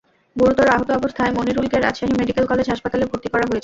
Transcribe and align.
গুরুতর 0.35 0.67
আহত 0.67 0.89
অবস্থায় 0.91 1.31
মনিরুলকে 1.37 1.77
রাজশাহী 1.77 2.13
মেডিকেল 2.19 2.45
কলেজ 2.47 2.67
হাসপাতালে 2.69 3.05
ভর্তি 3.05 3.27
করা 3.29 3.43
হয়েছে। 3.43 3.59